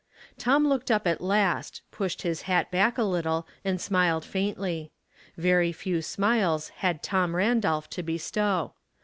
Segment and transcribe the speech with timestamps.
[0.39, 4.91] Tom looked up at last, pushed his hat back a little and smiled faintly.
[5.37, 8.73] Very few smiles had Tom Randolph to bestow.